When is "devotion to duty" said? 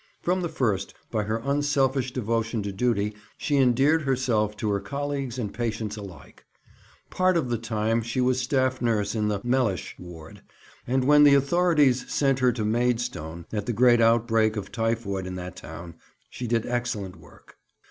2.11-3.13